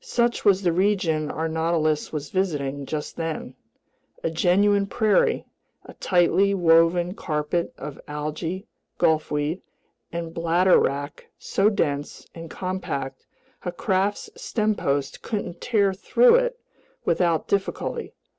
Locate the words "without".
17.04-17.46